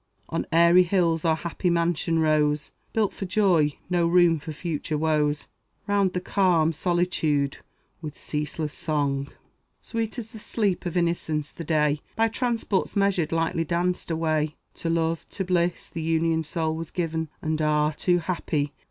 [0.29, 4.97] On airy hills our happy mansion rose, Built but for joy no room for future
[4.97, 5.47] woes.
[5.85, 7.57] Round the calm solitude
[8.01, 9.27] with ceaseless song,
[9.79, 14.89] Sweet as the sleep of innocence the day, By transports measured, lightly danced away; To
[14.89, 18.73] love, to bliss, the unioned soul was given, And ah, too happy!